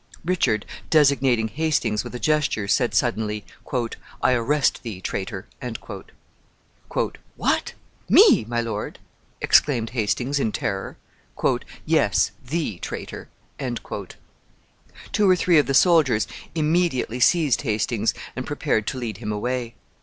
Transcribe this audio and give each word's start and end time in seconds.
Richard, 0.25 0.65
designating 0.89 1.47
Hastings 1.47 2.03
with 2.03 2.15
a 2.15 2.19
gesture, 2.19 2.67
said 2.67 2.95
suddenly, 2.95 3.45
"I 4.23 4.33
arrest 4.33 4.81
thee, 4.81 4.99
traitor." 4.99 5.45
"What! 7.37 7.73
me, 8.09 8.43
my 8.45 8.61
lord?" 8.61 8.97
exclaimed 9.41 9.91
Hastings, 9.91 10.39
in 10.39 10.51
terror. 10.53 10.97
"Yes, 11.85 12.31
thee, 12.43 12.79
traitor." 12.79 13.29
Two 15.11 15.29
or 15.29 15.35
three 15.35 15.59
of 15.59 15.67
the 15.67 15.75
soldiers 15.75 16.25
immediately 16.55 17.19
seized 17.19 17.61
Hastings 17.61 18.15
and 18.35 18.43
prepared 18.47 18.87
to 18.87 18.97
lead 18.97 19.17
him 19.17 19.31
away. 19.31 19.75